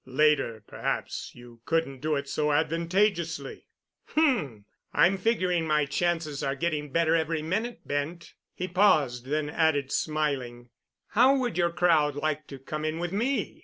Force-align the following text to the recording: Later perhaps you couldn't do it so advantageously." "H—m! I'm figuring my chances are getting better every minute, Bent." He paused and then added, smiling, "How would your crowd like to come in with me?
Later 0.07 0.63
perhaps 0.65 1.35
you 1.35 1.61
couldn't 1.65 2.01
do 2.01 2.15
it 2.15 2.27
so 2.27 2.51
advantageously." 2.51 3.67
"H—m! 4.09 4.65
I'm 4.93 5.15
figuring 5.19 5.67
my 5.67 5.85
chances 5.85 6.41
are 6.41 6.55
getting 6.55 6.91
better 6.91 7.13
every 7.15 7.43
minute, 7.43 7.81
Bent." 7.87 8.33
He 8.55 8.67
paused 8.67 9.25
and 9.25 9.33
then 9.49 9.49
added, 9.51 9.91
smiling, 9.91 10.71
"How 11.09 11.35
would 11.37 11.55
your 11.55 11.69
crowd 11.69 12.15
like 12.15 12.47
to 12.47 12.57
come 12.57 12.83
in 12.83 12.97
with 12.97 13.11
me? 13.11 13.59